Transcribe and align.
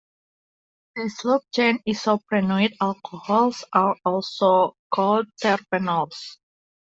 These 0.95 1.23
log-chain 1.25 1.83
isoprenoid 1.87 2.73
alcohols 2.81 3.63
are 3.71 3.95
also 4.03 4.75
called 4.91 5.27
'terpenols'. 5.43 6.39